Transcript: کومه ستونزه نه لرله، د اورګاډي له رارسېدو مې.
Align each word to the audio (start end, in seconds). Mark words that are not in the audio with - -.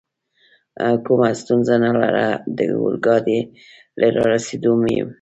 کومه 1.05 1.29
ستونزه 1.41 1.75
نه 1.83 1.89
لرله، 1.99 2.29
د 2.57 2.59
اورګاډي 2.79 3.39
له 3.99 4.07
رارسېدو 4.25 4.73
مې. 4.83 4.97